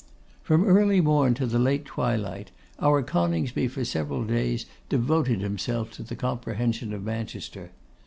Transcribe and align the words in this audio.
From 0.41 0.63
early 0.65 0.99
morn 0.99 1.35
to 1.35 1.45
the 1.45 1.59
late 1.59 1.85
twilight, 1.85 2.49
our 2.79 3.03
Coningsby 3.03 3.67
for 3.67 3.85
several 3.85 4.23
days 4.23 4.65
devoted 4.89 5.41
himself 5.41 5.91
to 5.91 6.01
the 6.01 6.15
comprehension 6.15 6.91
of 6.91 7.03
Manchester. 7.03 7.69